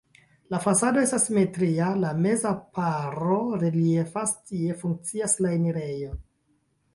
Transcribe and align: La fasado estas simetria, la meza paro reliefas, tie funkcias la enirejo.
La 0.51 0.59
fasado 0.61 1.01
estas 1.07 1.25
simetria, 1.29 1.89
la 2.03 2.13
meza 2.21 2.53
paro 2.77 3.37
reliefas, 3.65 4.33
tie 4.49 4.79
funkcias 4.81 5.37
la 5.47 5.55
enirejo. 5.61 6.11